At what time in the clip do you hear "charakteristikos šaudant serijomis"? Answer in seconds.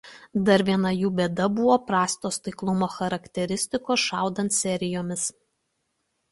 2.95-5.31